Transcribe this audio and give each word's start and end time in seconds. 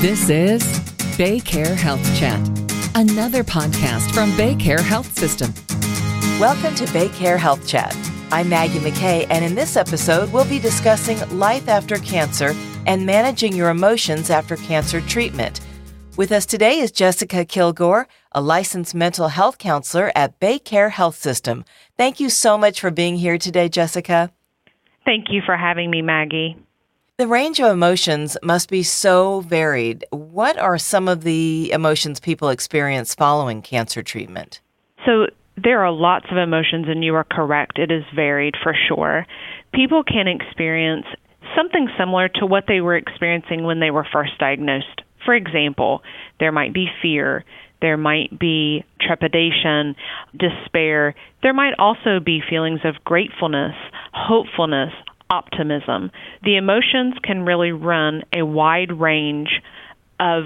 This 0.00 0.30
is 0.30 0.62
Baycare 1.18 1.76
Health 1.76 2.02
Chat, 2.18 2.40
another 2.94 3.44
podcast 3.44 4.10
from 4.14 4.30
Baycare 4.32 4.80
Health 4.80 5.12
System. 5.18 5.52
Welcome 6.40 6.74
to 6.76 6.86
Baycare 6.86 7.36
Health 7.36 7.68
Chat. 7.68 7.94
I'm 8.32 8.48
Maggie 8.48 8.78
McKay, 8.78 9.26
and 9.28 9.44
in 9.44 9.54
this 9.54 9.76
episode, 9.76 10.32
we'll 10.32 10.46
be 10.46 10.58
discussing 10.58 11.18
life 11.38 11.68
after 11.68 11.96
cancer 11.96 12.54
and 12.86 13.04
managing 13.04 13.54
your 13.54 13.68
emotions 13.68 14.30
after 14.30 14.56
cancer 14.56 15.02
treatment. 15.02 15.60
With 16.16 16.32
us 16.32 16.46
today 16.46 16.78
is 16.78 16.90
Jessica 16.90 17.44
Kilgore, 17.44 18.08
a 18.32 18.40
licensed 18.40 18.94
mental 18.94 19.28
health 19.28 19.58
counselor 19.58 20.10
at 20.16 20.40
Baycare 20.40 20.92
Health 20.92 21.16
System. 21.16 21.62
Thank 21.98 22.20
you 22.20 22.30
so 22.30 22.56
much 22.56 22.80
for 22.80 22.90
being 22.90 23.16
here 23.16 23.36
today, 23.36 23.68
Jessica. 23.68 24.32
Thank 25.04 25.26
you 25.28 25.42
for 25.44 25.58
having 25.58 25.90
me, 25.90 26.00
Maggie. 26.00 26.56
The 27.20 27.28
range 27.28 27.60
of 27.60 27.70
emotions 27.70 28.38
must 28.42 28.70
be 28.70 28.82
so 28.82 29.42
varied. 29.42 30.06
What 30.08 30.58
are 30.58 30.78
some 30.78 31.06
of 31.06 31.22
the 31.22 31.70
emotions 31.70 32.18
people 32.18 32.48
experience 32.48 33.14
following 33.14 33.60
cancer 33.60 34.02
treatment? 34.02 34.62
So, 35.04 35.26
there 35.62 35.84
are 35.84 35.92
lots 35.92 36.24
of 36.30 36.38
emotions, 36.38 36.86
and 36.88 37.04
you 37.04 37.14
are 37.16 37.26
correct. 37.30 37.78
It 37.78 37.90
is 37.90 38.04
varied 38.16 38.54
for 38.62 38.74
sure. 38.88 39.26
People 39.74 40.02
can 40.02 40.28
experience 40.28 41.04
something 41.54 41.90
similar 41.98 42.30
to 42.36 42.46
what 42.46 42.64
they 42.66 42.80
were 42.80 42.96
experiencing 42.96 43.64
when 43.64 43.80
they 43.80 43.90
were 43.90 44.06
first 44.10 44.38
diagnosed. 44.38 45.02
For 45.26 45.34
example, 45.34 46.00
there 46.38 46.52
might 46.52 46.72
be 46.72 46.86
fear, 47.02 47.44
there 47.82 47.98
might 47.98 48.38
be 48.38 48.82
trepidation, 48.98 49.94
despair. 50.34 51.14
There 51.42 51.52
might 51.52 51.74
also 51.78 52.18
be 52.24 52.40
feelings 52.48 52.80
of 52.84 53.04
gratefulness, 53.04 53.74
hopefulness, 54.14 54.94
optimism. 55.30 56.10
The 56.42 56.56
emotions 56.56 57.14
can 57.22 57.44
really 57.44 57.72
run 57.72 58.22
a 58.32 58.44
wide 58.44 58.92
range 58.92 59.60
of 60.18 60.44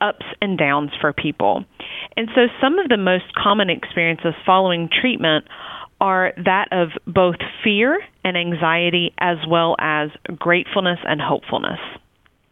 ups 0.00 0.26
and 0.42 0.58
downs 0.58 0.90
for 1.00 1.12
people. 1.12 1.64
And 2.16 2.28
so 2.34 2.42
some 2.60 2.78
of 2.78 2.88
the 2.88 2.96
most 2.96 3.34
common 3.34 3.70
experiences 3.70 4.34
following 4.44 4.88
treatment 4.88 5.46
are 6.00 6.32
that 6.44 6.68
of 6.72 6.90
both 7.06 7.36
fear 7.64 7.98
and 8.24 8.36
anxiety, 8.36 9.14
as 9.18 9.38
well 9.48 9.76
as 9.78 10.10
gratefulness 10.38 10.98
and 11.04 11.20
hopefulness. 11.20 11.80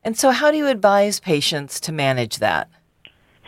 And 0.02 0.16
so, 0.16 0.30
how 0.30 0.50
do 0.50 0.56
you 0.56 0.66
advise 0.66 1.20
patients 1.20 1.80
to 1.80 1.92
manage 1.92 2.38
that? 2.38 2.70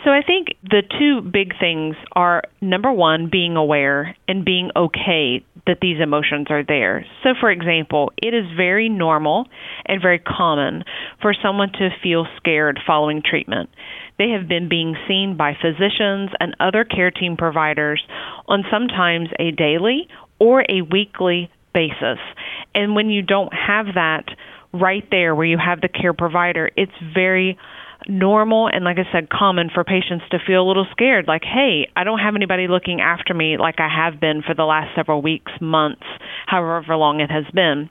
So 0.07 0.13
I 0.13 0.23
think 0.23 0.55
the 0.63 0.85
two 1.01 1.21
big 1.21 1.59
things 1.59 1.97
are 2.13 2.45
number 2.61 2.93
one, 2.93 3.29
being 3.29 3.57
aware 3.57 4.15
and 4.29 4.45
being 4.45 4.71
okay 4.77 5.45
that 5.67 5.79
these 5.83 6.01
emotions 6.01 6.47
are 6.49 6.63
there. 6.63 7.05
So, 7.25 7.31
for 7.41 7.51
example, 7.51 8.13
it 8.23 8.33
is 8.33 8.45
very 8.57 8.89
normal 8.89 9.47
and 9.85 10.01
very 10.01 10.21
common 10.21 10.85
for 11.21 11.35
someone 11.43 11.73
to 11.73 11.89
feel 12.05 12.25
scared 12.37 12.79
following 12.87 13.21
treatment. 13.21 13.69
They 14.17 14.29
have 14.29 14.47
been 14.47 14.69
being 14.69 14.95
seen 15.09 15.37
by 15.37 15.55
physicians 15.61 16.31
and 16.39 16.55
other 16.61 16.85
care 16.85 17.11
team 17.11 17.37
providers 17.37 18.01
on 18.47 18.63
sometimes 18.71 19.31
a 19.41 19.51
daily 19.51 20.07
or 20.39 20.61
a 20.69 20.83
weekly 20.83 21.51
basis. 21.75 22.21
And 22.77 22.95
when 22.95 23.11
you 23.11 23.23
don't 23.23 23.53
have 23.53 23.87
that 23.97 24.27
right 24.73 25.05
there 25.11 25.35
where 25.35 25.47
you 25.47 25.59
have 25.59 25.81
the 25.81 25.89
care 25.89 26.15
provider, 26.15 26.71
it's 26.77 26.93
very 27.13 27.59
normal 28.09 28.69
and 28.69 28.85
like 28.85 28.99
I 28.99 29.11
said 29.13 29.29
common 29.29 29.71
for 29.73 29.85
patients 29.85 30.25
to 30.31 30.39
feel 30.39 30.63
a 30.63 30.67
little 30.69 30.87
scared 30.93 31.27
like 31.27 31.43
hey 31.45 31.89
I 31.97 32.05
don't 32.05 32.21
have 32.21 32.37
anybody 32.37 32.69
looking 32.69 33.01
after 33.01 33.35
me 33.35 33.57
like 33.59 33.81
I 33.81 33.89
have 33.89 34.21
been 34.21 34.43
for 34.43 34.55
the 34.55 34.65
last 34.65 34.95
several 34.95 35.23
weeks 35.23 35.53
months 35.61 36.05
however 36.47 36.97
long 36.97 37.21
it 37.21 37.31
has 37.31 37.45
been 37.53 37.91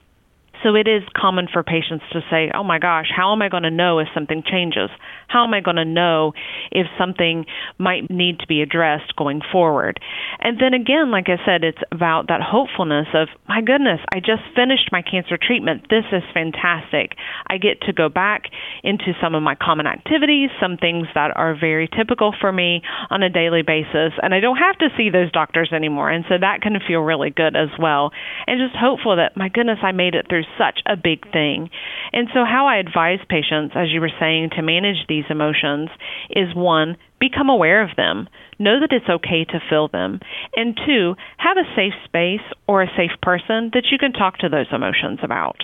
so 0.64 0.76
it 0.76 0.88
is 0.88 1.04
common 1.16 1.48
for 1.52 1.64
patients 1.64 2.06
to 2.14 2.22
say, 2.30 2.52
oh 2.54 2.64
my 2.64 2.80
gosh, 2.80 3.08
how 3.16 3.34
am 3.34 3.42
I 3.42 3.50
going 3.50 3.64
to 3.64 3.72
know 3.72 4.00
if 4.00 4.08
something 4.14 4.44
changes? 4.46 4.90
How 5.28 5.44
am 5.44 5.54
I 5.54 5.62
going 5.62 5.78
to 5.78 5.86
know 5.86 6.34
if 6.72 6.88
something 6.98 7.46
might 7.78 8.10
need 8.10 8.40
to 8.40 8.48
be 8.48 8.62
addressed 8.62 9.16
going 9.16 9.42
forward? 9.52 10.00
And 10.40 10.60
then 10.60 10.74
again, 10.74 11.12
like 11.12 11.28
I 11.28 11.44
said, 11.46 11.64
it's 11.64 11.82
about 11.92 12.28
that 12.28 12.42
hopefulness 12.42 13.08
of, 13.14 13.28
my 13.48 13.62
goodness, 13.62 14.00
I 14.14 14.20
just 14.20 14.44
finished 14.56 14.90
my 14.92 15.02
cancer 15.02 15.38
treatment. 15.42 15.88
This 15.90 16.06
is 16.12 16.24
fantastic. 16.34 17.14
I 17.48 17.58
get 17.58 17.82
to 17.82 17.94
go 17.94 18.10
back 18.10 18.44
into 18.84 19.14
some 19.22 19.36
of 19.36 19.44
my 19.44 19.56
common 19.56 19.88
activities, 19.88 20.50
some 20.62 20.78
things 20.78 21.08
that 21.16 21.36
are 21.36 21.56
very 21.60 21.88
typical 21.88 22.34
for 22.40 22.52
me 22.52 22.82
on 23.10 23.24
a 23.24 23.30
daily 23.30 23.62
basis, 23.62 24.14
and 24.22 24.34
I 24.34 24.40
don't 24.40 24.58
have 24.58 24.78
to 24.80 24.90
see 24.98 25.10
those 25.10 25.32
doctors 25.32 25.72
anymore. 25.74 26.10
And 26.10 26.26
so 26.30 26.36
that 26.40 26.62
can 26.62 26.78
feel 26.88 27.02
really 27.02 27.30
good 27.30 27.56
as 27.56 27.70
well. 27.80 28.12
And 28.48 28.60
just 28.60 28.76
hopeful 28.76 29.16
that, 29.16 29.36
my 29.36 29.50
goodness, 29.50 29.80
I 29.82 29.92
made 29.92 30.16
it 30.16 30.28
through 30.30 30.44
such 30.58 30.80
a 30.86 30.96
big 30.96 31.30
thing. 31.32 31.70
And 32.14 32.28
so, 32.34 32.46
how 32.46 32.68
I 32.68 32.78
advise 32.78 33.20
patients, 33.30 33.74
as 33.76 33.90
you 33.92 34.02
were 34.02 34.12
saying, 34.20 34.52
to 34.56 34.62
manage 34.62 35.08
these 35.08 35.26
emotions 35.30 35.90
is 36.30 36.54
one, 36.56 36.98
become 37.20 37.50
aware 37.50 37.82
of 37.82 37.96
them. 37.96 38.28
Know 38.60 38.80
that 38.80 38.92
it's 38.92 39.10
okay 39.10 39.46
to 39.46 39.60
feel 39.70 39.88
them. 39.88 40.20
And 40.56 40.80
two, 40.86 41.16
have 41.38 41.58
a 41.58 41.76
safe 41.76 41.94
space 42.06 42.46
or 42.68 42.82
a 42.82 42.92
safe 42.96 43.20
person 43.22 43.72
that 43.74 43.86
you 43.92 43.98
can 43.98 44.14
talk 44.14 44.38
to 44.40 44.50
those 44.50 44.68
emotions 44.72 45.20
about. 45.24 45.64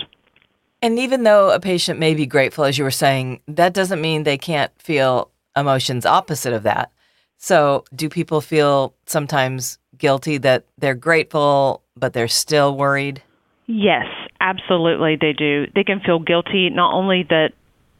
And 0.82 0.98
even 0.98 1.22
though 1.22 1.50
a 1.50 1.60
patient 1.60 2.00
may 2.00 2.14
be 2.14 2.26
grateful, 2.26 2.64
as 2.64 2.76
you 2.76 2.84
were 2.84 2.90
saying, 2.90 3.40
that 3.46 3.72
doesn't 3.72 4.00
mean 4.00 4.24
they 4.24 4.38
can't 4.38 4.72
feel 4.80 5.30
emotions 5.56 6.04
opposite 6.04 6.52
of 6.52 6.64
that. 6.64 6.90
So, 7.38 7.84
do 7.94 8.08
people 8.08 8.40
feel 8.40 8.94
sometimes 9.06 9.78
guilty 9.98 10.38
that 10.38 10.64
they're 10.78 10.94
grateful, 10.94 11.82
but 11.96 12.12
they're 12.12 12.28
still 12.28 12.76
worried? 12.76 13.22
Yes, 13.66 14.06
absolutely 14.42 15.16
they 15.18 15.32
do. 15.32 15.66
They 15.74 15.84
can 15.84 16.00
feel 16.00 16.18
guilty 16.18 16.68
not 16.68 16.92
only 16.92 17.24
that 17.30 17.52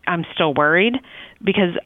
I'm 0.06 0.25
still 0.34 0.53
worried 0.53 0.94
because 1.42 1.78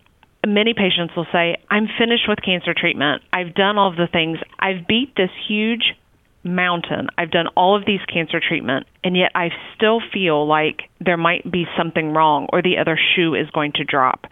many 0.45 0.75
patients 0.75 1.15
will 1.15 1.27
say, 1.31 1.59
I'm 1.71 1.87
finished 1.99 2.25
with 2.29 2.39
cancer 2.45 2.75
treatment. 2.77 3.23
I've 3.33 3.55
done 3.55 3.79
all 3.79 3.91
of 3.91 3.97
the 3.97 4.09
things. 4.11 4.39
I've 4.59 4.87
beat 4.89 5.15
this 5.17 5.31
huge 5.47 5.95
mountain. 6.43 7.09
I've 7.19 7.31
done 7.31 7.49
all 7.57 7.77
of 7.77 7.85
these 7.87 8.01
cancer 8.13 8.41
treatment 8.41 8.87
and 9.05 9.17
yet 9.17 9.33
I 9.35 9.51
still 9.77 10.01
feel 10.13 10.47
like 10.47 10.83
there 11.01 11.17
might 11.17 11.51
be 11.51 11.67
something 11.77 12.13
wrong 12.13 12.49
or 12.53 12.63
the 12.63 12.79
other 12.79 12.99
shoe 13.15 13.35
is 13.35 13.51
going 13.51 13.73
to 13.73 13.85
drop. 13.85 14.25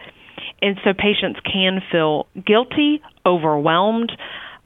And 0.63 0.79
so 0.83 0.95
patients 0.95 1.41
can 1.41 1.83
feel 1.93 2.27
guilty, 2.47 3.03
overwhelmed, 3.27 4.13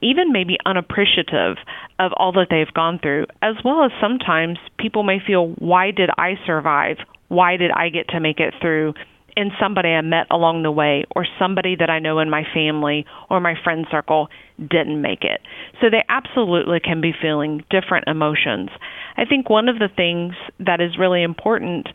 even 0.00 0.32
maybe 0.32 0.56
unappreciative 0.64 1.56
of 1.98 2.12
all 2.16 2.32
that 2.32 2.48
they've 2.50 2.72
gone 2.74 2.98
through, 3.00 3.26
as 3.42 3.56
well 3.64 3.84
as 3.84 3.90
sometimes 4.00 4.58
people 4.78 5.02
may 5.02 5.18
feel, 5.24 5.48
why 5.58 5.90
did 5.90 6.10
I 6.18 6.34
survive? 6.46 6.98
Why 7.28 7.56
did 7.56 7.70
I 7.70 7.88
get 7.88 8.08
to 8.08 8.20
make 8.20 8.40
it 8.40 8.54
through? 8.60 8.94
And 9.36 9.52
somebody 9.60 9.90
I 9.90 10.00
met 10.00 10.26
along 10.30 10.62
the 10.64 10.70
way, 10.70 11.04
or 11.14 11.24
somebody 11.38 11.76
that 11.76 11.90
I 11.90 12.00
know 12.00 12.18
in 12.18 12.28
my 12.28 12.42
family 12.52 13.06
or 13.30 13.38
my 13.38 13.54
friend 13.62 13.86
circle 13.90 14.28
didn't 14.58 15.00
make 15.00 15.22
it. 15.22 15.40
So 15.80 15.90
they 15.90 16.04
absolutely 16.08 16.80
can 16.80 17.00
be 17.00 17.12
feeling 17.20 17.64
different 17.70 18.08
emotions. 18.08 18.70
I 19.16 19.24
think 19.24 19.48
one 19.48 19.68
of 19.68 19.78
the 19.78 19.88
things 19.94 20.34
that 20.58 20.80
is 20.80 20.98
really 20.98 21.22
important 21.22 21.88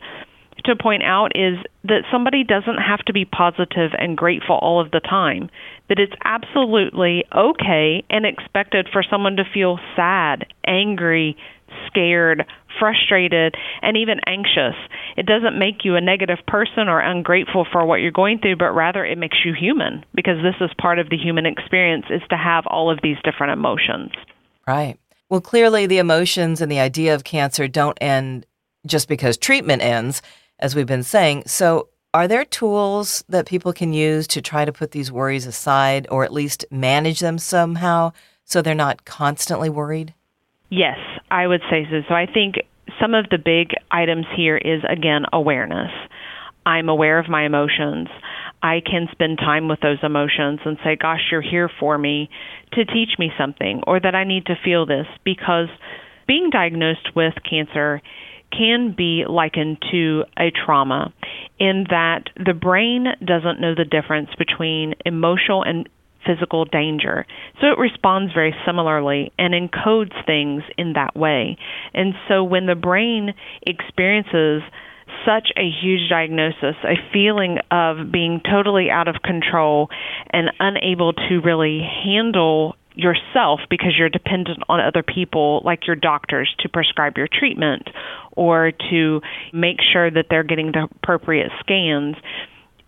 to 0.64 0.76
point 0.76 1.02
out 1.02 1.32
is 1.34 1.58
that 1.84 2.04
somebody 2.10 2.44
doesn't 2.44 2.78
have 2.78 3.00
to 3.06 3.12
be 3.12 3.24
positive 3.24 3.92
and 3.98 4.16
grateful 4.16 4.56
all 4.56 4.80
of 4.80 4.90
the 4.90 5.00
time. 5.00 5.50
That 5.88 5.98
it's 5.98 6.14
absolutely 6.24 7.24
okay 7.34 8.04
and 8.08 8.24
expected 8.24 8.88
for 8.92 9.02
someone 9.02 9.36
to 9.36 9.44
feel 9.52 9.78
sad, 9.94 10.46
angry, 10.66 11.36
scared, 11.86 12.46
frustrated, 12.78 13.54
and 13.82 13.96
even 13.96 14.20
anxious. 14.26 14.74
It 15.16 15.26
doesn't 15.26 15.58
make 15.58 15.84
you 15.84 15.96
a 15.96 16.00
negative 16.00 16.38
person 16.46 16.88
or 16.88 17.00
ungrateful 17.00 17.66
for 17.70 17.84
what 17.84 18.00
you're 18.00 18.10
going 18.10 18.38
through, 18.38 18.56
but 18.56 18.72
rather 18.72 19.04
it 19.04 19.18
makes 19.18 19.38
you 19.44 19.52
human 19.54 20.04
because 20.14 20.42
this 20.42 20.56
is 20.60 20.70
part 20.80 20.98
of 20.98 21.10
the 21.10 21.16
human 21.16 21.46
experience 21.46 22.06
is 22.10 22.22
to 22.30 22.36
have 22.36 22.64
all 22.66 22.90
of 22.90 22.98
these 23.02 23.16
different 23.24 23.52
emotions. 23.52 24.10
Right. 24.66 24.98
Well, 25.28 25.40
clearly 25.40 25.86
the 25.86 25.98
emotions 25.98 26.60
and 26.60 26.70
the 26.70 26.80
idea 26.80 27.14
of 27.14 27.24
cancer 27.24 27.68
don't 27.68 27.98
end 28.00 28.46
just 28.86 29.08
because 29.08 29.36
treatment 29.36 29.82
ends 29.82 30.22
as 30.64 30.74
we've 30.74 30.86
been 30.86 31.02
saying. 31.02 31.42
So, 31.46 31.88
are 32.14 32.26
there 32.26 32.44
tools 32.44 33.22
that 33.28 33.44
people 33.44 33.72
can 33.74 33.92
use 33.92 34.26
to 34.28 34.40
try 34.40 34.64
to 34.64 34.72
put 34.72 34.92
these 34.92 35.12
worries 35.12 35.46
aside 35.46 36.06
or 36.10 36.24
at 36.24 36.32
least 36.32 36.64
manage 36.70 37.20
them 37.20 37.38
somehow 37.38 38.12
so 38.44 38.62
they're 38.62 38.74
not 38.74 39.04
constantly 39.04 39.68
worried? 39.68 40.14
Yes, 40.70 40.96
I 41.30 41.46
would 41.46 41.60
say 41.70 41.86
so. 41.90 42.00
So, 42.08 42.14
I 42.14 42.24
think 42.24 42.54
some 42.98 43.12
of 43.12 43.28
the 43.30 43.36
big 43.36 43.72
items 43.90 44.24
here 44.34 44.56
is 44.56 44.80
again 44.88 45.26
awareness. 45.34 45.90
I'm 46.64 46.88
aware 46.88 47.18
of 47.18 47.28
my 47.28 47.44
emotions. 47.44 48.08
I 48.62 48.80
can 48.80 49.08
spend 49.12 49.36
time 49.36 49.68
with 49.68 49.80
those 49.80 49.98
emotions 50.02 50.60
and 50.64 50.78
say, 50.82 50.96
Gosh, 50.96 51.28
you're 51.30 51.42
here 51.42 51.70
for 51.78 51.98
me 51.98 52.30
to 52.72 52.86
teach 52.86 53.18
me 53.18 53.30
something, 53.36 53.82
or 53.86 54.00
that 54.00 54.14
I 54.14 54.24
need 54.24 54.46
to 54.46 54.54
feel 54.64 54.86
this 54.86 55.06
because 55.24 55.68
being 56.26 56.48
diagnosed 56.48 57.14
with 57.14 57.34
cancer 57.48 58.00
can 58.58 58.94
be 58.96 59.24
likened 59.28 59.78
to 59.90 60.24
a 60.38 60.50
trauma 60.50 61.12
in 61.58 61.86
that 61.90 62.24
the 62.36 62.54
brain 62.54 63.06
doesn't 63.24 63.60
know 63.60 63.74
the 63.74 63.84
difference 63.84 64.30
between 64.38 64.94
emotional 65.04 65.62
and 65.62 65.88
physical 66.26 66.64
danger. 66.64 67.26
So 67.60 67.68
it 67.68 67.78
responds 67.78 68.32
very 68.32 68.54
similarly 68.66 69.32
and 69.38 69.54
encodes 69.54 70.14
things 70.26 70.62
in 70.78 70.94
that 70.94 71.14
way. 71.14 71.58
And 71.92 72.14
so 72.28 72.42
when 72.42 72.66
the 72.66 72.74
brain 72.74 73.34
experiences 73.62 74.62
such 75.26 75.48
a 75.56 75.70
huge 75.82 76.08
diagnosis, 76.08 76.76
a 76.82 76.96
feeling 77.12 77.58
of 77.70 78.10
being 78.10 78.40
totally 78.50 78.90
out 78.90 79.08
of 79.08 79.16
control 79.22 79.88
and 80.30 80.50
unable 80.58 81.12
to 81.12 81.40
really 81.44 81.80
handle 82.04 82.73
yourself 82.94 83.60
because 83.68 83.92
you're 83.98 84.08
dependent 84.08 84.58
on 84.68 84.80
other 84.80 85.02
people 85.02 85.60
like 85.64 85.86
your 85.86 85.96
doctors 85.96 86.54
to 86.60 86.68
prescribe 86.68 87.16
your 87.16 87.28
treatment 87.28 87.88
or 88.32 88.72
to 88.90 89.20
make 89.52 89.78
sure 89.92 90.10
that 90.10 90.26
they're 90.30 90.44
getting 90.44 90.72
the 90.72 90.88
appropriate 91.02 91.50
scans 91.60 92.16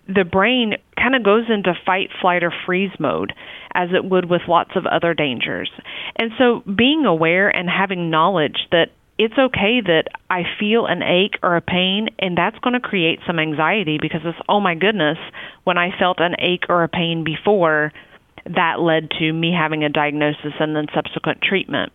the 0.09 0.25
brain 0.25 0.75
kind 0.97 1.15
of 1.15 1.25
goes 1.25 1.45
into 1.49 1.75
fight, 1.85 2.11
flight, 2.21 2.45
or 2.45 2.53
freeze 2.65 2.93
mode 2.99 3.33
as 3.75 3.89
it 3.93 4.05
would 4.05 4.31
with 4.31 4.43
lots 4.49 4.71
of 4.77 4.87
other 4.87 5.15
dangers. 5.15 5.71
And 6.17 6.31
so 6.39 6.63
being 6.71 7.05
aware 7.05 7.49
and 7.49 7.69
having 7.69 8.11
knowledge 8.11 8.69
that 8.71 8.91
it's 9.19 9.35
okay 9.39 9.81
that 9.85 10.05
I 10.29 10.43
feel 10.61 10.87
an 10.87 11.03
ache 11.03 11.39
or 11.43 11.57
a 11.57 11.63
pain, 11.63 12.09
and 12.19 12.37
that's 12.37 12.59
going 12.59 12.75
to 12.75 12.81
create 12.81 13.21
some 13.27 13.39
anxiety 13.39 13.99
because 14.01 14.21
it's, 14.25 14.39
oh 14.49 14.61
my 14.61 14.75
goodness, 14.75 15.19
when 15.65 15.79
I 15.79 15.89
felt 15.99 16.21
an 16.21 16.37
ache 16.39 16.65
or 16.69 16.85
a 16.85 16.89
pain 16.89 17.25
before, 17.25 17.93
that 18.55 18.81
led 18.81 19.11
to 19.19 19.33
me 19.33 19.53
having 19.57 19.85
a 19.85 19.89
diagnosis 19.89 20.53
and 20.61 20.75
then 20.77 20.87
subsequent 20.95 21.43
treatment. 21.43 21.93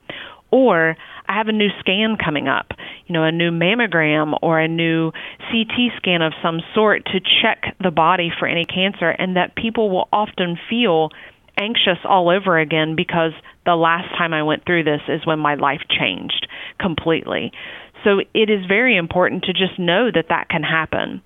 Or 0.51 0.97
I 1.27 1.37
have 1.37 1.47
a 1.47 1.53
new 1.53 1.69
scan 1.79 2.17
coming 2.21 2.49
up, 2.49 2.71
you 3.07 3.13
know, 3.13 3.23
a 3.23 3.31
new 3.31 3.51
mammogram 3.51 4.37
or 4.41 4.59
a 4.59 4.67
new 4.67 5.11
CT 5.49 5.95
scan 5.97 6.21
of 6.21 6.33
some 6.43 6.59
sort 6.75 7.05
to 7.05 7.19
check 7.41 7.75
the 7.81 7.91
body 7.91 8.31
for 8.37 8.47
any 8.47 8.65
cancer, 8.65 9.09
and 9.09 9.37
that 9.37 9.55
people 9.55 9.89
will 9.89 10.09
often 10.11 10.57
feel 10.69 11.09
anxious 11.57 11.99
all 12.03 12.29
over 12.29 12.59
again 12.59 12.95
because 12.95 13.31
the 13.65 13.75
last 13.75 14.09
time 14.17 14.33
I 14.33 14.43
went 14.43 14.65
through 14.65 14.83
this 14.83 15.01
is 15.07 15.25
when 15.25 15.39
my 15.39 15.55
life 15.55 15.81
changed 15.89 16.47
completely. 16.79 17.51
So 18.03 18.19
it 18.33 18.49
is 18.49 18.65
very 18.67 18.97
important 18.97 19.43
to 19.43 19.53
just 19.53 19.77
know 19.77 20.09
that 20.13 20.25
that 20.29 20.49
can 20.49 20.63
happen. 20.63 21.21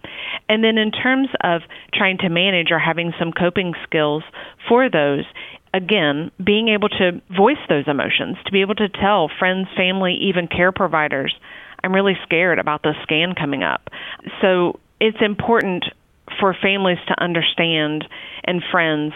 And 0.50 0.64
then 0.64 0.78
in 0.78 0.92
terms 0.92 1.30
of 1.42 1.62
trying 1.94 2.18
to 2.20 2.30
manage 2.30 2.72
or 2.72 2.80
having 2.80 3.14
some 3.18 3.32
coping 3.32 3.74
skills 3.84 4.24
for 4.68 4.90
those, 4.90 5.24
again, 5.74 6.32
being 6.44 6.70
able 6.70 6.90
to 6.90 7.22
voice 7.36 7.62
those 7.70 7.86
emotions, 7.88 8.38
to 8.46 8.52
be 8.52 8.62
able 8.62 8.76
to 8.76 8.90
tell 8.90 9.30
friends, 9.40 9.68
family, 9.76 10.18
even 10.22 10.48
care 10.48 10.72
providers, 10.72 11.34
I'm 11.84 11.94
really 11.94 12.18
scared 12.24 12.60
about 12.60 12.82
the 12.82 12.94
scan 13.04 13.36
coming 13.36 13.64
up. 13.64 13.90
So 14.42 14.80
it's 15.00 15.18
important 15.22 15.86
for 16.40 16.56
families 16.60 16.98
to 17.08 17.22
understand 17.22 18.06
and 18.44 18.62
friends 18.72 19.14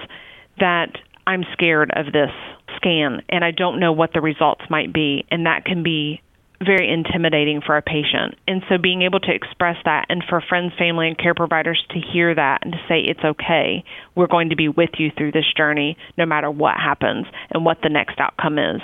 that 0.59 0.91
I'm 1.25 1.43
scared 1.53 1.91
of 1.95 2.11
this 2.13 2.31
scan 2.75 3.21
and 3.29 3.43
I 3.43 3.51
don't 3.51 3.79
know 3.79 3.91
what 3.91 4.13
the 4.13 4.21
results 4.21 4.61
might 4.69 4.93
be. 4.93 5.25
And 5.31 5.45
that 5.45 5.65
can 5.65 5.83
be 5.83 6.21
very 6.63 6.91
intimidating 6.91 7.61
for 7.65 7.77
a 7.77 7.81
patient. 7.81 8.35
And 8.47 8.61
so 8.67 8.77
being 8.77 9.01
able 9.03 9.19
to 9.21 9.33
express 9.33 9.77
that 9.85 10.07
and 10.09 10.23
for 10.27 10.41
friends, 10.41 10.73
family, 10.77 11.07
and 11.07 11.17
care 11.17 11.33
providers 11.33 11.83
to 11.91 11.99
hear 11.99 12.35
that 12.35 12.59
and 12.63 12.73
to 12.73 12.79
say, 12.87 12.99
it's 12.99 13.23
okay, 13.23 13.83
we're 14.15 14.27
going 14.27 14.49
to 14.49 14.55
be 14.55 14.67
with 14.67 14.91
you 14.97 15.09
through 15.17 15.31
this 15.31 15.51
journey 15.55 15.97
no 16.17 16.25
matter 16.25 16.51
what 16.51 16.75
happens 16.75 17.25
and 17.51 17.63
what 17.63 17.77
the 17.81 17.89
next 17.89 18.19
outcome 18.19 18.59
is. 18.59 18.81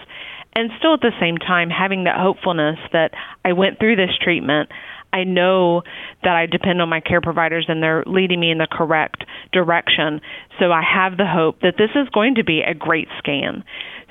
And 0.53 0.71
still 0.79 0.93
at 0.93 1.01
the 1.01 1.11
same 1.19 1.37
time, 1.37 1.69
having 1.69 2.05
that 2.05 2.17
hopefulness 2.17 2.79
that 2.93 3.11
I 3.43 3.51
went 3.51 3.77
through 3.77 3.97
this 3.97 4.15
treatment. 4.21 4.69
I 5.11 5.23
know 5.23 5.83
that 6.23 6.35
I 6.35 6.45
depend 6.45 6.81
on 6.81 6.89
my 6.89 6.99
care 6.99 7.21
providers 7.21 7.65
and 7.69 7.81
they're 7.81 8.03
leading 8.05 8.39
me 8.39 8.51
in 8.51 8.57
the 8.57 8.67
correct 8.69 9.23
direction. 9.53 10.19
So 10.59 10.71
I 10.71 10.81
have 10.81 11.15
the 11.15 11.25
hope 11.25 11.61
that 11.61 11.75
this 11.77 11.91
is 11.95 12.09
going 12.09 12.35
to 12.35 12.43
be 12.43 12.61
a 12.61 12.73
great 12.73 13.07
scan. 13.19 13.63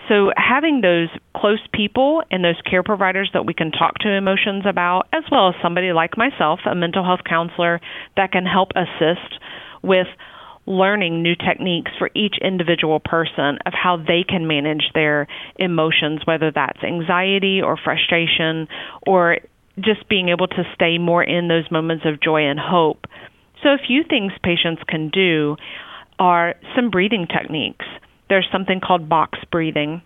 So, 0.08 0.32
having 0.36 0.82
those 0.82 1.08
close 1.34 1.60
people 1.72 2.22
and 2.30 2.44
those 2.44 2.60
care 2.68 2.82
providers 2.82 3.30
that 3.32 3.46
we 3.46 3.54
can 3.54 3.70
talk 3.70 3.98
to 4.00 4.10
emotions 4.10 4.64
about, 4.68 5.08
as 5.12 5.24
well 5.30 5.48
as 5.48 5.54
somebody 5.62 5.92
like 5.92 6.18
myself, 6.18 6.60
a 6.70 6.74
mental 6.74 7.02
health 7.02 7.20
counselor, 7.26 7.80
that 8.16 8.32
can 8.32 8.44
help 8.44 8.72
assist 8.76 9.40
with 9.82 10.06
learning 10.66 11.22
new 11.22 11.34
techniques 11.34 11.90
for 11.98 12.10
each 12.14 12.36
individual 12.42 13.00
person 13.00 13.58
of 13.66 13.72
how 13.72 13.96
they 13.96 14.24
can 14.26 14.46
manage 14.46 14.84
their 14.94 15.26
emotions, 15.56 16.20
whether 16.24 16.50
that's 16.50 16.82
anxiety 16.82 17.60
or 17.62 17.78
frustration 17.82 18.68
or 19.06 19.38
just 19.80 20.08
being 20.08 20.28
able 20.28 20.46
to 20.46 20.64
stay 20.74 20.98
more 20.98 21.22
in 21.22 21.48
those 21.48 21.70
moments 21.70 22.04
of 22.06 22.20
joy 22.20 22.42
and 22.42 22.60
hope. 22.60 23.06
So, 23.62 23.70
a 23.70 23.78
few 23.78 24.02
things 24.08 24.32
patients 24.42 24.82
can 24.86 25.08
do 25.08 25.56
are 26.18 26.54
some 26.76 26.90
breathing 26.90 27.26
techniques 27.26 27.86
there's 28.28 28.48
something 28.52 28.80
called 28.80 29.08
box 29.08 29.38
breathing. 29.50 30.02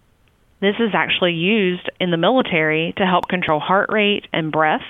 This 0.61 0.75
is 0.81 0.91
actually 0.93 1.35
used 1.35 1.88
in 2.00 2.11
the 2.11 2.17
military 2.17 2.93
to 2.97 3.06
help 3.06 3.29
control 3.29 3.61
heart 3.61 3.91
rate 3.93 4.25
and 4.32 4.50
breath, 4.50 4.82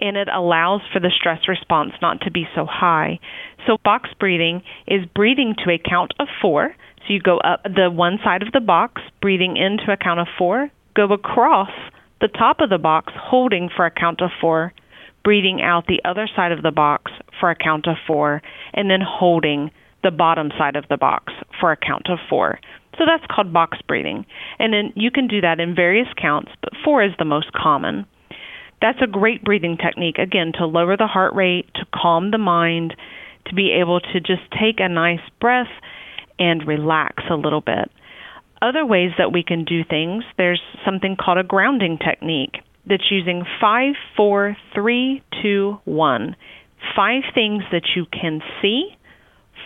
and 0.00 0.16
it 0.16 0.28
allows 0.28 0.82
for 0.92 1.00
the 1.00 1.10
stress 1.18 1.48
response 1.48 1.92
not 2.02 2.20
to 2.22 2.30
be 2.30 2.46
so 2.54 2.66
high. 2.66 3.18
So, 3.66 3.78
box 3.82 4.10
breathing 4.20 4.62
is 4.86 5.06
breathing 5.14 5.54
to 5.64 5.72
a 5.72 5.78
count 5.78 6.12
of 6.20 6.28
four. 6.42 6.74
So, 6.98 7.14
you 7.14 7.20
go 7.20 7.38
up 7.38 7.62
the 7.64 7.90
one 7.90 8.18
side 8.22 8.42
of 8.42 8.52
the 8.52 8.60
box, 8.60 9.00
breathing 9.22 9.56
into 9.56 9.90
a 9.90 9.96
count 9.96 10.20
of 10.20 10.28
four, 10.36 10.70
go 10.94 11.12
across 11.12 11.70
the 12.20 12.28
top 12.28 12.60
of 12.60 12.68
the 12.68 12.78
box, 12.78 13.12
holding 13.16 13.70
for 13.74 13.86
a 13.86 13.90
count 13.90 14.20
of 14.20 14.30
four, 14.40 14.74
breathing 15.24 15.62
out 15.62 15.86
the 15.86 16.02
other 16.04 16.28
side 16.36 16.52
of 16.52 16.62
the 16.62 16.70
box 16.70 17.12
for 17.40 17.50
a 17.50 17.56
count 17.56 17.86
of 17.86 17.96
four, 18.06 18.42
and 18.74 18.90
then 18.90 19.00
holding 19.00 19.70
the 20.02 20.10
bottom 20.10 20.50
side 20.58 20.76
of 20.76 20.84
the 20.88 20.96
box 20.96 21.32
for 21.60 21.72
a 21.72 21.76
count 21.76 22.08
of 22.10 22.18
four. 22.28 22.58
So 22.98 23.04
that's 23.06 23.24
called 23.30 23.52
box 23.52 23.78
breathing. 23.86 24.26
And 24.58 24.72
then 24.72 24.92
you 24.96 25.10
can 25.10 25.28
do 25.28 25.40
that 25.40 25.60
in 25.60 25.74
various 25.74 26.08
counts, 26.20 26.50
but 26.62 26.72
four 26.84 27.04
is 27.04 27.12
the 27.18 27.24
most 27.24 27.52
common. 27.52 28.06
That's 28.80 28.98
a 29.02 29.06
great 29.06 29.44
breathing 29.44 29.76
technique, 29.76 30.18
again, 30.18 30.52
to 30.58 30.66
lower 30.66 30.96
the 30.96 31.06
heart 31.06 31.34
rate, 31.34 31.66
to 31.74 31.86
calm 31.94 32.30
the 32.30 32.38
mind, 32.38 32.94
to 33.46 33.54
be 33.54 33.72
able 33.80 34.00
to 34.00 34.20
just 34.20 34.42
take 34.52 34.78
a 34.78 34.88
nice 34.88 35.20
breath 35.40 35.70
and 36.38 36.66
relax 36.66 37.24
a 37.30 37.34
little 37.34 37.60
bit. 37.60 37.90
Other 38.60 38.84
ways 38.84 39.10
that 39.18 39.32
we 39.32 39.42
can 39.42 39.64
do 39.64 39.82
things, 39.84 40.24
there's 40.36 40.62
something 40.84 41.16
called 41.16 41.38
a 41.38 41.44
grounding 41.44 41.98
technique 41.98 42.56
that's 42.86 43.10
using 43.10 43.44
five, 43.60 43.94
four, 44.16 44.56
three, 44.74 45.22
two, 45.42 45.78
one. 45.84 46.36
Five 46.96 47.22
things 47.34 47.62
that 47.72 47.82
you 47.94 48.06
can 48.06 48.40
see, 48.62 48.88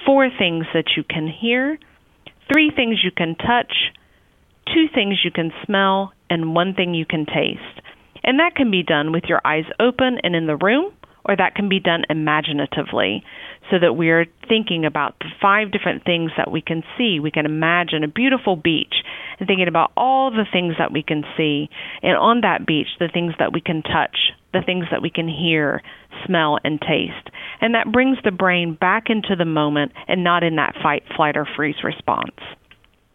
four 0.06 0.28
things 0.36 0.66
that 0.74 0.92
you 0.96 1.04
can 1.04 1.26
hear, 1.28 1.78
three 2.52 2.70
things 2.74 2.98
you 3.02 3.10
can 3.10 3.34
touch, 3.34 3.72
two 4.66 4.86
things 4.94 5.18
you 5.24 5.30
can 5.30 5.52
smell, 5.64 6.12
and 6.30 6.54
one 6.54 6.74
thing 6.74 6.94
you 6.94 7.06
can 7.06 7.26
taste. 7.26 7.80
And 8.24 8.38
that 8.38 8.54
can 8.54 8.70
be 8.70 8.82
done 8.82 9.12
with 9.12 9.24
your 9.28 9.40
eyes 9.44 9.64
open 9.80 10.18
and 10.22 10.34
in 10.34 10.46
the 10.46 10.56
room, 10.56 10.92
or 11.24 11.36
that 11.36 11.54
can 11.54 11.68
be 11.68 11.80
done 11.80 12.02
imaginatively 12.10 13.22
so 13.70 13.78
that 13.78 13.94
we 13.94 14.10
are 14.10 14.26
thinking 14.48 14.84
about 14.84 15.18
the 15.20 15.26
five 15.40 15.70
different 15.70 16.04
things 16.04 16.32
that 16.36 16.50
we 16.50 16.60
can 16.60 16.82
see. 16.98 17.20
We 17.20 17.30
can 17.30 17.46
imagine 17.46 18.02
a 18.02 18.08
beautiful 18.08 18.56
beach 18.56 18.94
and 19.38 19.46
thinking 19.46 19.68
about 19.68 19.92
all 19.96 20.30
the 20.30 20.46
things 20.52 20.74
that 20.78 20.92
we 20.92 21.02
can 21.02 21.24
see. 21.36 21.68
And 22.02 22.16
on 22.16 22.40
that 22.40 22.66
beach, 22.66 22.88
the 22.98 23.08
things 23.12 23.34
that 23.38 23.52
we 23.52 23.60
can 23.60 23.82
touch, 23.82 24.32
the 24.52 24.62
things 24.64 24.86
that 24.90 25.02
we 25.02 25.10
can 25.10 25.28
hear, 25.28 25.82
smell, 26.26 26.58
and 26.64 26.80
taste. 26.80 27.30
And 27.60 27.74
that 27.74 27.92
brings 27.92 28.18
the 28.24 28.30
brain 28.30 28.74
back 28.74 29.04
into 29.08 29.36
the 29.36 29.44
moment 29.44 29.92
and 30.08 30.24
not 30.24 30.42
in 30.42 30.56
that 30.56 30.74
fight, 30.82 31.04
flight, 31.16 31.36
or 31.36 31.46
freeze 31.56 31.82
response. 31.84 32.36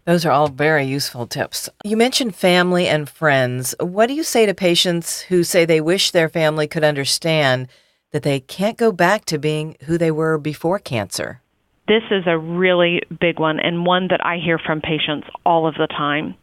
Those 0.06 0.26
are 0.26 0.32
all 0.32 0.48
very 0.48 0.86
useful 0.86 1.28
tips. 1.28 1.70
You 1.84 1.98
mentioned 1.98 2.34
family 2.34 2.88
and 2.88 3.10
friends. 3.10 3.76
What 3.82 4.08
do 4.08 4.14
you 4.14 4.24
say 4.24 4.46
to 4.46 4.54
patients 4.54 5.20
who 5.22 5.44
say 5.44 5.66
they 5.66 5.82
wish 5.82 6.12
their 6.12 6.30
family 6.30 6.66
could 6.66 6.86
understand 6.86 7.68
that 8.12 8.24
they 8.24 8.40
can't 8.40 8.78
go 8.78 8.94
back 8.94 9.26
to 9.26 9.38
being 9.38 9.76
who 9.84 9.98
they 9.98 10.12
were 10.12 10.38
before 10.38 10.80
cancer? 10.80 11.42
This 11.90 12.04
is 12.10 12.24
a 12.26 12.38
really 12.38 13.02
big 13.20 13.40
one 13.40 13.60
and 13.60 13.86
one 13.86 14.08
that 14.10 14.26
I 14.26 14.38
hear 14.38 14.58
from 14.58 14.80
patients 14.80 15.28
all 15.46 15.68
of 15.68 15.76
the 15.76 15.88
time. 15.88 16.36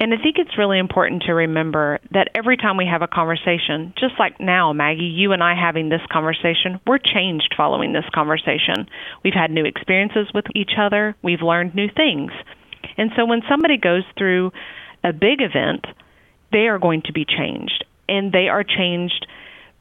And 0.00 0.14
I 0.14 0.16
think 0.16 0.36
it's 0.38 0.56
really 0.56 0.78
important 0.78 1.24
to 1.24 1.34
remember 1.34 1.98
that 2.12 2.30
every 2.34 2.56
time 2.56 2.78
we 2.78 2.86
have 2.86 3.02
a 3.02 3.06
conversation, 3.06 3.92
just 3.98 4.14
like 4.18 4.40
now, 4.40 4.72
Maggie, 4.72 5.04
you 5.04 5.32
and 5.32 5.42
I 5.42 5.54
having 5.54 5.90
this 5.90 6.00
conversation, 6.10 6.80
we're 6.86 6.96
changed 6.96 7.54
following 7.54 7.92
this 7.92 8.08
conversation. 8.14 8.88
We've 9.22 9.34
had 9.34 9.50
new 9.50 9.66
experiences 9.66 10.28
with 10.32 10.46
each 10.54 10.70
other, 10.80 11.14
we've 11.22 11.42
learned 11.42 11.74
new 11.74 11.88
things. 11.94 12.32
And 12.96 13.10
so 13.14 13.26
when 13.26 13.42
somebody 13.46 13.76
goes 13.76 14.04
through 14.16 14.52
a 15.04 15.12
big 15.12 15.42
event, 15.42 15.84
they 16.50 16.66
are 16.68 16.78
going 16.78 17.02
to 17.02 17.12
be 17.12 17.26
changed. 17.26 17.84
And 18.08 18.32
they 18.32 18.48
are 18.48 18.64
changed 18.64 19.26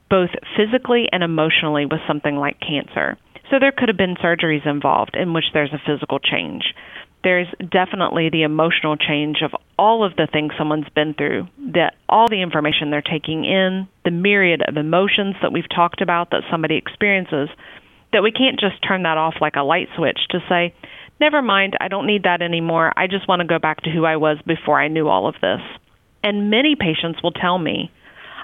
both 0.10 0.32
physically 0.58 1.08
and 1.14 1.24
emotionally 1.24 1.86
with 1.86 2.02
something 2.08 2.36
like 2.36 2.60
cancer. 2.60 3.18
So 3.50 3.58
there 3.58 3.72
could 3.72 3.88
have 3.88 3.98
been 3.98 4.16
surgeries 4.16 4.68
involved 4.68 5.16
in 5.16 5.34
which 5.34 5.46
there's 5.54 5.74
a 5.74 5.82
physical 5.86 6.20
change 6.20 6.74
there's 7.24 7.48
definitely 7.72 8.30
the 8.30 8.44
emotional 8.44 8.96
change 8.96 9.38
of 9.44 9.52
all 9.78 10.04
of 10.06 10.16
the 10.16 10.28
things 10.32 10.54
someone's 10.58 10.90
been 10.96 11.14
through, 11.14 11.48
that 11.74 11.96
all 12.08 12.28
the 12.30 12.42
information 12.42 12.90
they're 12.90 13.02
taking 13.02 13.46
in, 13.46 13.88
the 14.06 14.12
myriad 14.12 14.62
of 14.68 14.78
emotions 14.78 15.36
that 15.42 15.52
we've 15.52 15.70
talked 15.74 16.02
about 16.02 16.32
that 16.32 16.44
somebody 16.50 16.76
experiences, 16.76 17.50
that 18.14 18.24
we 18.24 18.32
can't 18.32 18.60
just 18.60 18.76
turn 18.88 19.04
that 19.04 19.18
off 19.18 19.36
like 19.42 19.56
a 19.56 19.64
light 19.64 19.88
switch 19.96 20.20
to 20.30 20.40
say, 20.48 20.74
never 21.20 21.42
mind, 21.42 21.76
I 21.80 21.90
don't 21.90 22.08
need 22.08 22.24
that 22.24 22.42
anymore. 22.42 22.94
I 22.96 23.08
just 23.08 23.28
want 23.28 23.42
to 23.42 23.48
go 23.48 23.60
back 23.60 23.82
to 23.84 23.92
who 23.92 24.06
I 24.06 24.16
was 24.16 24.38
before 24.48 24.82
I 24.82 24.88
knew 24.88 25.08
all 25.08 25.28
of 25.28 25.36
this. 25.42 25.62
And 26.24 26.50
many 26.50 26.76
patients 26.76 27.22
will 27.22 27.32
tell 27.32 27.58
me, 27.58 27.92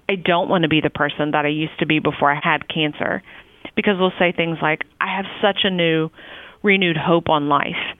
I 0.07 0.15
don't 0.15 0.49
want 0.49 0.63
to 0.63 0.69
be 0.69 0.81
the 0.81 0.89
person 0.89 1.31
that 1.31 1.45
I 1.45 1.49
used 1.49 1.79
to 1.79 1.85
be 1.85 1.99
before 1.99 2.31
I 2.31 2.39
had 2.41 2.67
cancer. 2.67 3.23
Because 3.75 3.95
we'll 3.99 4.13
say 4.19 4.31
things 4.31 4.57
like, 4.61 4.83
I 5.01 5.15
have 5.15 5.25
such 5.41 5.61
a 5.63 5.71
new, 5.71 6.09
renewed 6.61 6.97
hope 6.97 7.29
on 7.29 7.49
life. 7.49 7.97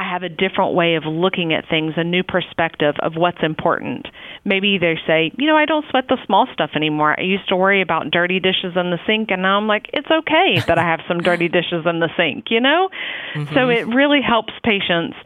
I 0.00 0.10
have 0.10 0.22
a 0.22 0.30
different 0.30 0.72
way 0.74 0.94
of 0.94 1.04
looking 1.04 1.52
at 1.52 1.68
things, 1.68 1.92
a 1.98 2.04
new 2.04 2.22
perspective 2.22 2.94
of 3.02 3.16
what's 3.16 3.42
important. 3.42 4.06
Maybe 4.46 4.78
they 4.78 4.94
say, 5.06 5.30
you 5.36 5.46
know, 5.46 5.58
I 5.58 5.66
don't 5.66 5.84
sweat 5.90 6.04
the 6.08 6.16
small 6.24 6.46
stuff 6.54 6.70
anymore. 6.74 7.14
I 7.20 7.24
used 7.24 7.46
to 7.50 7.56
worry 7.56 7.82
about 7.82 8.10
dirty 8.10 8.40
dishes 8.40 8.72
in 8.76 8.88
the 8.90 8.98
sink, 9.06 9.30
and 9.30 9.42
now 9.42 9.58
I'm 9.58 9.66
like, 9.66 9.90
it's 9.92 10.10
okay 10.10 10.58
that 10.66 10.78
I 10.78 10.84
have 10.84 11.00
some 11.06 11.18
dirty 11.20 11.48
dishes 11.48 11.84
in 11.84 12.00
the 12.00 12.08
sink, 12.16 12.46
you 12.48 12.62
know? 12.62 12.88
Mm-hmm. 13.34 13.54
So 13.54 13.68
it 13.68 13.86
really 13.88 14.22
helps 14.26 14.54
patients 14.64 15.18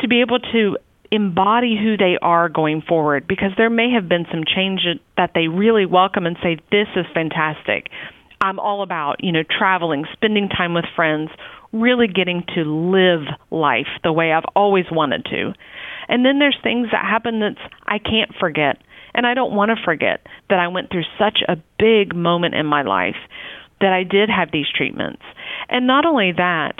to 0.00 0.08
be 0.08 0.20
able 0.20 0.40
to 0.40 0.78
embody 1.12 1.78
who 1.80 1.96
they 1.96 2.18
are 2.20 2.48
going 2.48 2.82
forward 2.82 3.28
because 3.28 3.52
there 3.56 3.70
may 3.70 3.92
have 3.92 4.08
been 4.08 4.26
some 4.32 4.42
change 4.44 4.80
that 5.16 5.30
they 5.32 5.46
really 5.46 5.86
welcome 5.86 6.26
and 6.26 6.36
say, 6.42 6.58
this 6.72 6.88
is 6.96 7.06
fantastic. 7.14 7.86
I'm 8.40 8.58
all 8.58 8.82
about, 8.82 9.22
you 9.22 9.30
know, 9.30 9.42
traveling, 9.44 10.06
spending 10.12 10.48
time 10.48 10.74
with 10.74 10.86
friends, 10.96 11.30
really 11.72 12.08
getting 12.08 12.44
to 12.54 12.62
live 12.62 13.26
life 13.50 13.88
the 14.02 14.12
way 14.12 14.32
I've 14.32 14.48
always 14.56 14.86
wanted 14.90 15.24
to. 15.26 15.52
And 16.08 16.24
then 16.24 16.38
there's 16.38 16.56
things 16.62 16.88
that 16.92 17.04
happen 17.04 17.40
that 17.40 17.56
I 17.86 17.98
can't 17.98 18.34
forget. 18.38 18.78
And 19.14 19.26
I 19.26 19.34
don't 19.34 19.54
want 19.54 19.70
to 19.70 19.84
forget 19.84 20.26
that 20.48 20.58
I 20.58 20.68
went 20.68 20.90
through 20.90 21.04
such 21.18 21.40
a 21.48 21.56
big 21.78 22.14
moment 22.14 22.54
in 22.54 22.66
my 22.66 22.82
life 22.82 23.16
that 23.80 23.92
I 23.92 24.02
did 24.02 24.28
have 24.28 24.50
these 24.52 24.66
treatments. 24.74 25.22
And 25.68 25.86
not 25.86 26.06
only 26.06 26.32
that, 26.36 26.76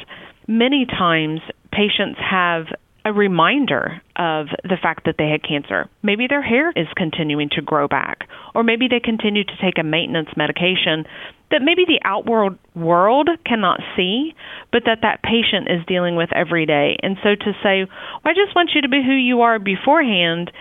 many 0.47 0.87
times 0.87 1.40
patients 1.73 2.18
have 2.18 2.66
a 3.04 3.12
reminder 3.12 4.02
of 4.16 4.46
the 4.64 4.76
fact 4.80 5.04
that 5.06 5.14
they 5.18 5.28
had 5.28 5.42
cancer. 5.42 5.88
Maybe 6.02 6.26
their 6.26 6.42
hair 6.42 6.70
is 6.70 6.86
continuing 6.96 7.48
to 7.52 7.62
grow 7.62 7.88
back, 7.88 8.28
or 8.54 8.62
maybe 8.62 8.88
they 8.88 9.00
continue 9.00 9.44
to 9.44 9.56
take 9.62 9.78
a 9.78 9.84
maintenance 9.84 10.30
medication 10.36 11.04
that 11.50 11.62
maybe 11.62 11.84
the 11.86 12.00
outward 12.04 12.58
world 12.74 13.30
cannot 13.46 13.80
see, 13.96 14.34
but 14.70 14.82
that 14.84 14.98
that 15.02 15.22
patient 15.22 15.68
is 15.70 15.86
dealing 15.86 16.16
with 16.16 16.28
every 16.34 16.66
day. 16.66 16.96
And 17.02 17.16
so 17.22 17.34
to 17.34 17.52
say, 17.62 17.84
well, 17.84 18.32
I 18.32 18.34
just 18.34 18.54
want 18.54 18.70
you 18.74 18.82
to 18.82 18.88
be 18.88 19.02
who 19.02 19.14
you 19.14 19.40
are 19.40 19.58
beforehand, 19.58 20.52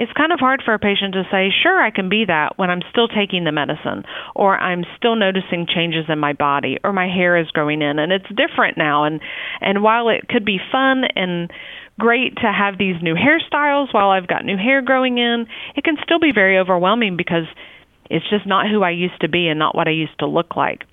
it's 0.00 0.12
kind 0.16 0.32
of 0.32 0.40
hard 0.40 0.62
for 0.64 0.72
a 0.72 0.78
patient 0.78 1.12
to 1.12 1.24
say, 1.30 1.52
sure, 1.62 1.78
I 1.78 1.90
can 1.90 2.08
be 2.08 2.24
that 2.26 2.56
when 2.56 2.70
I'm 2.70 2.80
still 2.90 3.06
taking 3.06 3.44
the 3.44 3.52
medicine, 3.52 4.04
or 4.34 4.56
I'm 4.56 4.84
still 4.96 5.14
noticing 5.14 5.66
changes 5.68 6.06
in 6.08 6.18
my 6.18 6.32
body, 6.32 6.78
or 6.82 6.94
my 6.94 7.06
hair 7.06 7.36
is 7.36 7.50
growing 7.50 7.82
in, 7.82 7.98
and 7.98 8.10
it's 8.10 8.24
different 8.28 8.78
now. 8.78 9.04
And 9.04 9.20
and 9.60 9.82
while 9.82 10.08
it 10.08 10.26
could 10.26 10.46
be 10.46 10.58
fun 10.72 11.04
and 11.14 11.50
great 11.98 12.36
to 12.36 12.50
have 12.50 12.78
these 12.78 12.96
new 13.02 13.14
hairstyles 13.14 13.92
while 13.92 14.08
I've 14.08 14.26
got 14.26 14.46
new 14.46 14.56
hair 14.56 14.80
growing 14.80 15.18
in, 15.18 15.44
it 15.76 15.84
can 15.84 15.96
still 16.02 16.18
be 16.18 16.32
very 16.32 16.58
overwhelming 16.58 17.18
because 17.18 17.44
it's 18.08 18.28
just 18.30 18.46
not 18.46 18.70
who 18.70 18.82
I 18.82 18.92
used 18.92 19.20
to 19.20 19.28
be 19.28 19.48
and 19.48 19.58
not 19.58 19.76
what 19.76 19.86
I 19.86 19.92
used 19.92 20.18
to 20.20 20.26
look 20.26 20.56
like. 20.56 20.84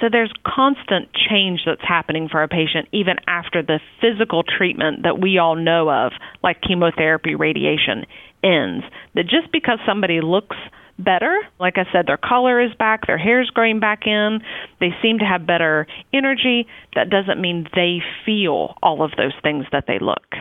So 0.00 0.06
there's 0.10 0.32
constant 0.46 1.08
change 1.12 1.60
that's 1.66 1.82
happening 1.86 2.28
for 2.28 2.42
a 2.42 2.48
patient 2.48 2.88
even 2.92 3.16
after 3.26 3.62
the 3.62 3.80
physical 4.00 4.42
treatment 4.44 5.02
that 5.02 5.20
we 5.20 5.38
all 5.38 5.56
know 5.56 5.90
of, 5.90 6.12
like 6.42 6.60
chemotherapy, 6.60 7.34
radiation, 7.34 8.06
ends. 8.42 8.84
That 9.14 9.24
just 9.24 9.50
because 9.52 9.78
somebody 9.84 10.20
looks 10.20 10.56
better. 10.98 11.36
Like 11.60 11.78
I 11.78 11.84
said, 11.92 12.06
their 12.06 12.16
color 12.16 12.60
is 12.60 12.74
back, 12.74 13.06
their 13.06 13.18
hair's 13.18 13.50
growing 13.50 13.80
back 13.80 14.06
in, 14.06 14.40
they 14.80 14.90
seem 15.00 15.18
to 15.20 15.24
have 15.24 15.46
better 15.46 15.86
energy. 16.12 16.66
That 16.94 17.10
doesn't 17.10 17.40
mean 17.40 17.68
they 17.74 17.98
feel 18.26 18.74
all 18.82 19.02
of 19.02 19.12
those 19.16 19.34
things 19.42 19.64
that 19.72 19.84
they 19.86 19.98
look. 20.00 20.34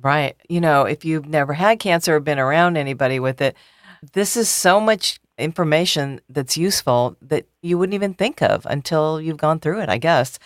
Right. 0.00 0.36
You 0.48 0.60
know, 0.60 0.84
if 0.84 1.04
you've 1.04 1.26
never 1.26 1.52
had 1.52 1.78
cancer 1.78 2.16
or 2.16 2.20
been 2.20 2.38
around 2.38 2.78
anybody 2.78 3.20
with 3.20 3.42
it, 3.42 3.54
this 4.14 4.36
is 4.36 4.48
so 4.48 4.80
much 4.80 5.20
information 5.40 6.20
that's 6.28 6.56
useful 6.56 7.16
that 7.22 7.46
you 7.62 7.78
wouldn't 7.78 7.94
even 7.94 8.14
think 8.14 8.42
of 8.42 8.66
until 8.66 9.20
you've 9.20 9.36
gone 9.36 9.60
through 9.60 9.80
it, 9.80 9.88
I 9.88 9.98
guess. 9.98 10.38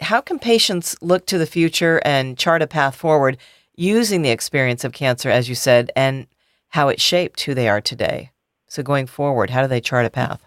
How 0.00 0.20
can 0.20 0.38
patients 0.38 0.96
look 1.00 1.26
to 1.26 1.38
the 1.38 1.46
future 1.46 2.00
and 2.04 2.38
chart 2.38 2.62
a 2.62 2.66
path 2.66 2.96
forward 2.96 3.38
using 3.76 4.22
the 4.22 4.30
experience 4.30 4.84
of 4.84 4.92
cancer, 4.92 5.30
as 5.30 5.48
you 5.48 5.54
said, 5.54 5.90
and 5.96 6.26
how 6.70 6.88
it 6.88 7.00
shaped 7.00 7.42
who 7.42 7.54
they 7.54 7.68
are 7.68 7.80
today? 7.80 8.30
So, 8.68 8.82
going 8.82 9.06
forward, 9.06 9.50
how 9.50 9.62
do 9.62 9.68
they 9.68 9.80
chart 9.80 10.06
a 10.06 10.10
path? 10.10 10.42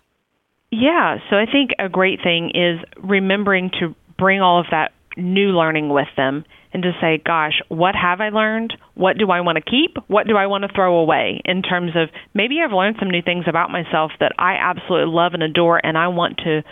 Yeah, 0.72 1.18
so 1.30 1.38
I 1.38 1.46
think 1.46 1.72
a 1.80 1.88
great 1.88 2.20
thing 2.24 2.52
is 2.54 2.80
remembering 2.98 3.72
to 3.80 3.96
bring 4.18 4.42
all 4.42 4.60
of 4.60 4.66
that 4.72 4.92
new 5.16 5.50
learning 5.50 5.90
with 5.90 6.08
them 6.18 6.44
and 6.76 6.84
to 6.84 6.92
say, 7.00 7.22
gosh, 7.26 7.62
what 7.70 7.96
have 7.96 8.20
I 8.20 8.30
learned? 8.30 8.74
What 8.96 9.18
do 9.18 9.32
I 9.32 9.40
want 9.40 9.56
to 9.56 9.64
keep? 9.64 9.96
What 10.08 10.28
do 10.28 10.36
I 10.36 10.48
want 10.48 10.64
to 10.64 10.76
throw 10.76 10.98
away 10.98 11.40
in 11.46 11.62
terms 11.62 11.92
of 11.96 12.10
maybe 12.34 12.58
I've 12.60 12.76
learned 12.76 12.98
some 13.00 13.10
new 13.10 13.22
things 13.22 13.46
about 13.48 13.72
myself 13.72 14.12
that 14.20 14.34
I 14.38 14.56
absolutely 14.60 15.14
love 15.14 15.34
and 15.34 15.42
adore, 15.42 15.80
and 15.82 15.98
I 15.98 16.10
want 16.10 16.40
to 16.44 16.64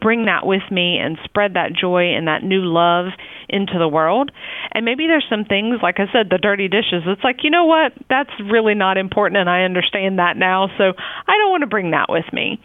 bring 0.00 0.26
that 0.26 0.46
with 0.46 0.62
me 0.70 0.98
and 0.98 1.18
spread 1.24 1.54
that 1.54 1.72
joy 1.78 2.14
and 2.14 2.26
that 2.26 2.42
new 2.42 2.62
love 2.62 3.06
into 3.48 3.78
the 3.78 3.88
world. 3.88 4.32
And 4.72 4.84
maybe 4.84 5.06
there's 5.06 5.26
some 5.30 5.44
things, 5.44 5.78
like 5.82 5.96
I 5.98 6.10
said, 6.12 6.28
the 6.30 6.38
dirty 6.38 6.68
dishes. 6.68 7.04
It's 7.06 7.22
like, 7.22 7.38
you 7.42 7.50
know 7.50 7.64
what? 7.64 7.92
That's 8.08 8.30
really 8.50 8.74
not 8.74 8.96
important, 8.98 9.38
and 9.38 9.48
I 9.48 9.62
understand 9.62 10.18
that 10.18 10.36
now, 10.36 10.68
so 10.78 10.84
I 10.84 11.38
don't 11.38 11.50
want 11.50 11.62
to 11.62 11.68
bring 11.68 11.92
that 11.92 12.06
with 12.08 12.24
me. 12.32 12.60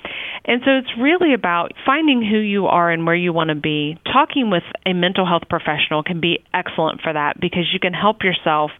And 0.45 0.61
so 0.65 0.71
it's 0.71 0.89
really 0.99 1.33
about 1.33 1.73
finding 1.85 2.25
who 2.25 2.39
you 2.39 2.65
are 2.67 2.89
and 2.89 3.05
where 3.05 3.15
you 3.15 3.33
want 3.33 3.49
to 3.49 3.55
be. 3.55 3.99
Talking 4.11 4.49
with 4.49 4.63
a 4.85 4.93
mental 4.93 5.25
health 5.25 5.43
professional 5.49 6.01
can 6.01 6.19
be 6.19 6.43
excellent 6.53 7.01
for 7.01 7.13
that 7.13 7.39
because 7.39 7.69
you 7.71 7.79
can 7.79 7.93
help 7.93 8.23
yourself 8.23 8.71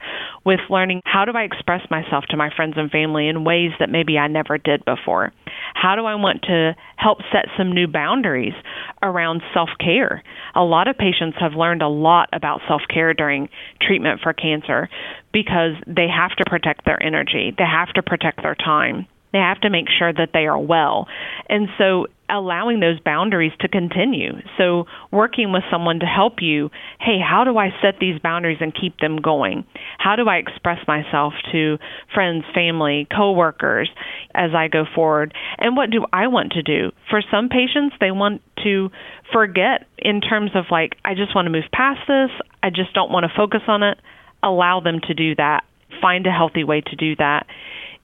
with 0.45 0.59
learning 0.69 1.01
how 1.05 1.25
do 1.25 1.31
I 1.35 1.43
express 1.43 1.81
myself 1.91 2.23
to 2.29 2.37
my 2.37 2.49
friends 2.55 2.73
and 2.77 2.89
family 2.89 3.27
in 3.27 3.43
ways 3.43 3.71
that 3.79 3.89
maybe 3.89 4.17
I 4.17 4.27
never 4.27 4.57
did 4.57 4.83
before. 4.85 5.31
How 5.73 5.95
do 5.95 6.05
I 6.05 6.15
want 6.15 6.43
to 6.43 6.75
help 6.97 7.19
set 7.31 7.45
some 7.57 7.71
new 7.71 7.87
boundaries 7.87 8.53
around 9.01 9.41
self 9.53 9.69
care? 9.79 10.23
A 10.55 10.63
lot 10.63 10.87
of 10.87 10.97
patients 10.97 11.37
have 11.39 11.53
learned 11.53 11.81
a 11.81 11.87
lot 11.87 12.29
about 12.33 12.61
self 12.67 12.81
care 12.93 13.13
during 13.13 13.49
treatment 13.81 14.21
for 14.21 14.33
cancer 14.33 14.89
because 15.31 15.73
they 15.87 16.07
have 16.07 16.35
to 16.37 16.45
protect 16.47 16.85
their 16.85 17.01
energy, 17.01 17.53
they 17.57 17.65
have 17.65 17.93
to 17.93 18.03
protect 18.03 18.41
their 18.41 18.55
time. 18.55 19.07
They 19.31 19.39
have 19.39 19.61
to 19.61 19.69
make 19.69 19.85
sure 19.95 20.11
that 20.11 20.29
they 20.33 20.47
are 20.47 20.57
well. 20.57 21.07
And 21.49 21.67
so 21.77 22.07
allowing 22.29 22.79
those 22.79 22.99
boundaries 22.99 23.51
to 23.59 23.67
continue. 23.67 24.33
So, 24.57 24.85
working 25.11 25.51
with 25.51 25.63
someone 25.71 25.99
to 25.99 26.05
help 26.05 26.41
you 26.41 26.69
hey, 26.99 27.17
how 27.19 27.43
do 27.43 27.57
I 27.57 27.69
set 27.81 27.95
these 27.99 28.19
boundaries 28.19 28.59
and 28.61 28.73
keep 28.73 28.99
them 28.99 29.17
going? 29.17 29.65
How 29.97 30.15
do 30.15 30.27
I 30.27 30.37
express 30.37 30.79
myself 30.87 31.33
to 31.51 31.77
friends, 32.13 32.43
family, 32.53 33.07
coworkers 33.15 33.89
as 34.33 34.51
I 34.55 34.67
go 34.67 34.85
forward? 34.93 35.33
And 35.57 35.75
what 35.75 35.89
do 35.89 36.05
I 36.13 36.27
want 36.27 36.53
to 36.53 36.63
do? 36.63 36.91
For 37.09 37.21
some 37.31 37.49
patients, 37.49 37.95
they 37.99 38.11
want 38.11 38.41
to 38.63 38.89
forget 39.33 39.87
in 39.97 40.21
terms 40.21 40.51
of 40.55 40.65
like, 40.71 40.95
I 41.03 41.13
just 41.15 41.35
want 41.35 41.45
to 41.45 41.51
move 41.51 41.65
past 41.73 42.01
this, 42.07 42.31
I 42.61 42.69
just 42.69 42.93
don't 42.93 43.11
want 43.11 43.25
to 43.25 43.31
focus 43.35 43.61
on 43.67 43.83
it. 43.83 43.97
Allow 44.41 44.79
them 44.79 44.99
to 45.07 45.13
do 45.13 45.35
that. 45.35 45.63
Find 46.01 46.25
a 46.25 46.31
healthy 46.31 46.63
way 46.63 46.81
to 46.81 46.95
do 46.95 47.15
that 47.17 47.45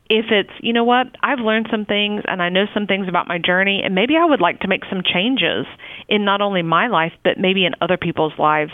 if 0.09 0.25
it's, 0.29 0.51
you 0.61 0.71
know 0.71 0.83
what, 0.83 1.07
I've 1.23 1.39
learned 1.39 1.67
some 1.71 1.85
things 1.85 2.21
and 2.27 2.41
I 2.41 2.49
know 2.49 2.65
some 2.73 2.85
things 2.85 3.07
about 3.07 3.27
my 3.27 3.39
journey, 3.39 3.81
and 3.83 3.95
maybe 3.95 4.15
I 4.15 4.25
would 4.25 4.41
like 4.41 4.59
to 4.59 4.67
make 4.67 4.83
some 4.89 5.01
changes 5.01 5.65
in 6.07 6.25
not 6.25 6.41
only 6.41 6.61
my 6.61 6.87
life, 6.87 7.13
but 7.23 7.39
maybe 7.39 7.65
in 7.65 7.73
other 7.81 7.97
people's 7.97 8.33
lives, 8.37 8.71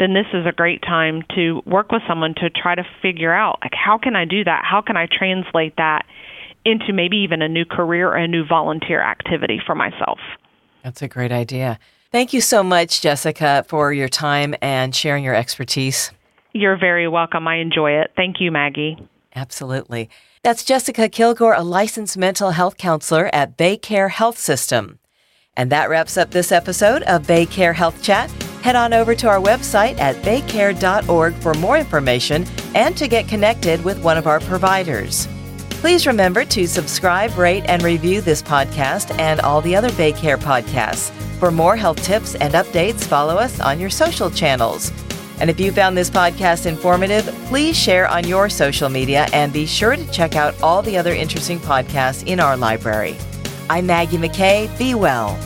then 0.00 0.12
this 0.12 0.26
is 0.34 0.44
a 0.44 0.52
great 0.52 0.82
time 0.82 1.22
to 1.36 1.62
work 1.66 1.92
with 1.92 2.02
someone 2.08 2.34
to 2.38 2.50
try 2.50 2.74
to 2.74 2.82
figure 3.00 3.32
out, 3.32 3.58
like, 3.62 3.74
how 3.74 3.96
can 3.96 4.16
I 4.16 4.24
do 4.24 4.42
that? 4.42 4.62
How 4.68 4.82
can 4.82 4.96
I 4.96 5.06
translate 5.06 5.76
that 5.76 6.04
into 6.64 6.92
maybe 6.92 7.16
even 7.18 7.42
a 7.42 7.48
new 7.48 7.64
career 7.64 8.08
or 8.08 8.16
a 8.16 8.28
new 8.28 8.44
volunteer 8.46 9.00
activity 9.02 9.60
for 9.64 9.74
myself? 9.74 10.18
That's 10.82 11.02
a 11.02 11.08
great 11.08 11.32
idea. 11.32 11.78
Thank 12.10 12.32
you 12.32 12.40
so 12.40 12.62
much, 12.62 13.00
Jessica, 13.00 13.64
for 13.68 13.92
your 13.92 14.08
time 14.08 14.54
and 14.60 14.94
sharing 14.94 15.24
your 15.24 15.34
expertise. 15.34 16.10
You're 16.52 16.78
very 16.78 17.08
welcome. 17.08 17.48
I 17.48 17.56
enjoy 17.56 17.92
it. 17.92 18.12
Thank 18.16 18.36
you, 18.40 18.52
Maggie. 18.52 18.98
Absolutely. 19.34 20.10
That's 20.42 20.64
Jessica 20.64 21.08
Kilgore, 21.08 21.54
a 21.54 21.62
licensed 21.62 22.18
mental 22.18 22.50
health 22.50 22.76
counselor 22.76 23.30
at 23.32 23.56
BayCare 23.56 24.10
Health 24.10 24.38
System. 24.38 24.98
And 25.56 25.70
that 25.70 25.88
wraps 25.88 26.16
up 26.16 26.30
this 26.30 26.52
episode 26.52 27.02
of 27.04 27.26
BayCare 27.26 27.74
Health 27.74 28.02
Chat. 28.02 28.30
Head 28.62 28.76
on 28.76 28.92
over 28.92 29.14
to 29.14 29.28
our 29.28 29.40
website 29.40 29.98
at 29.98 30.16
baycare.org 30.16 31.34
for 31.34 31.54
more 31.54 31.78
information 31.78 32.46
and 32.74 32.96
to 32.96 33.08
get 33.08 33.28
connected 33.28 33.82
with 33.84 34.02
one 34.02 34.18
of 34.18 34.26
our 34.26 34.40
providers. 34.40 35.28
Please 35.82 36.06
remember 36.06 36.44
to 36.44 36.68
subscribe, 36.68 37.36
rate, 37.36 37.64
and 37.66 37.82
review 37.82 38.20
this 38.20 38.40
podcast 38.40 39.18
and 39.18 39.40
all 39.40 39.60
the 39.60 39.74
other 39.74 39.90
BayCare 39.90 40.38
podcasts. 40.38 41.10
For 41.40 41.50
more 41.50 41.74
health 41.74 42.00
tips 42.04 42.36
and 42.36 42.54
updates, 42.54 43.02
follow 43.02 43.34
us 43.34 43.58
on 43.58 43.80
your 43.80 43.90
social 43.90 44.30
channels. 44.30 44.92
And 45.40 45.50
if 45.50 45.58
you 45.58 45.72
found 45.72 45.98
this 45.98 46.08
podcast 46.08 46.66
informative, 46.66 47.26
please 47.46 47.76
share 47.76 48.06
on 48.06 48.28
your 48.28 48.48
social 48.48 48.88
media 48.88 49.26
and 49.32 49.52
be 49.52 49.66
sure 49.66 49.96
to 49.96 50.10
check 50.12 50.36
out 50.36 50.54
all 50.62 50.82
the 50.82 50.96
other 50.96 51.14
interesting 51.14 51.58
podcasts 51.58 52.24
in 52.28 52.38
our 52.38 52.56
library. 52.56 53.16
I'm 53.68 53.86
Maggie 53.86 54.18
McKay. 54.18 54.78
Be 54.78 54.94
well. 54.94 55.36